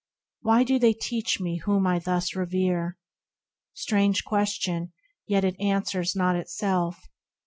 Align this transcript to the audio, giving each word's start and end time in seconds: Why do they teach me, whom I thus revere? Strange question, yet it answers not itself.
Why 0.41 0.63
do 0.63 0.79
they 0.79 0.93
teach 0.93 1.39
me, 1.39 1.57
whom 1.57 1.85
I 1.85 1.99
thus 1.99 2.35
revere? 2.35 2.97
Strange 3.75 4.25
question, 4.25 4.93
yet 5.27 5.43
it 5.45 5.55
answers 5.61 6.15
not 6.15 6.35
itself. 6.35 6.97